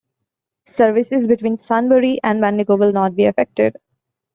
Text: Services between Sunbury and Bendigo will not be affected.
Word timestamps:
Services 0.65 1.27
between 1.27 1.59
Sunbury 1.59 2.19
and 2.23 2.41
Bendigo 2.41 2.75
will 2.75 2.91
not 2.91 3.15
be 3.15 3.25
affected. 3.25 3.75